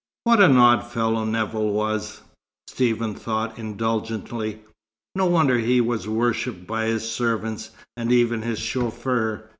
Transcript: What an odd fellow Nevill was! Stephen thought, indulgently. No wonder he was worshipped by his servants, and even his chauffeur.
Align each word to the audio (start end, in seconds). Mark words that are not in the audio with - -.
What 0.23 0.41
an 0.41 0.57
odd 0.57 0.83
fellow 0.83 1.25
Nevill 1.25 1.73
was! 1.73 2.21
Stephen 2.65 3.13
thought, 3.13 3.59
indulgently. 3.59 4.61
No 5.13 5.27
wonder 5.27 5.59
he 5.59 5.79
was 5.79 6.07
worshipped 6.07 6.65
by 6.65 6.85
his 6.85 7.07
servants, 7.07 7.69
and 7.95 8.11
even 8.11 8.41
his 8.41 8.57
chauffeur. 8.57 9.47